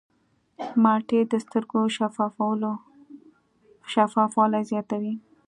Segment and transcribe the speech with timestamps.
[0.83, 1.79] مالټې د سترګو
[3.93, 5.13] شفافوالی زیاتوي.